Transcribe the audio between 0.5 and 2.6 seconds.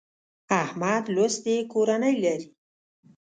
احمد لوستې کورنۍ لري.